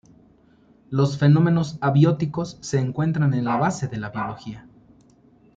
[0.89, 4.67] Los fenómenos abióticos se encuentran en la base de la biología.